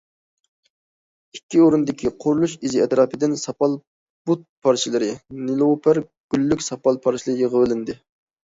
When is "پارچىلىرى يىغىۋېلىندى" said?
7.07-7.99